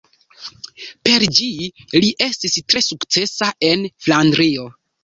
Per 1.09 1.25
ĝi 1.39 1.51
li 1.99 2.09
estis 2.31 2.59
tre 2.73 2.85
sukcesa 2.89 3.55
en 3.73 3.89
Flandrio. 4.09 4.71